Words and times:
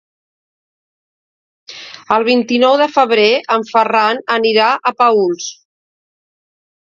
El 2.15 2.23
vint-i-nou 2.29 2.77
de 2.81 2.87
febrer 2.95 3.27
en 3.57 3.67
Ferran 3.73 4.23
anirà 4.37 4.71
a 4.75 4.95
Paüls. 5.03 5.51